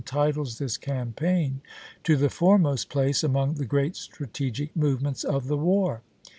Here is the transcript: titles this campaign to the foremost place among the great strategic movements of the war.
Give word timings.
titles 0.03 0.57
this 0.57 0.77
campaign 0.77 1.61
to 2.03 2.15
the 2.15 2.27
foremost 2.27 2.89
place 2.89 3.23
among 3.23 3.53
the 3.53 3.65
great 3.65 3.95
strategic 3.95 4.75
movements 4.75 5.23
of 5.23 5.45
the 5.45 5.55
war. 5.57 6.01